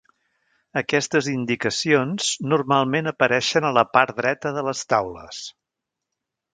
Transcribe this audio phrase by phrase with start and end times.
[0.79, 5.47] Aquestes indicacions normalment apareixen a la part dreta de les taules.